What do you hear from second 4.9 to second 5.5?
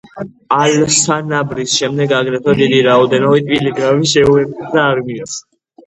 არმიას.